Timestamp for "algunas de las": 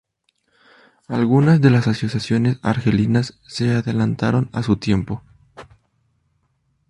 1.07-1.85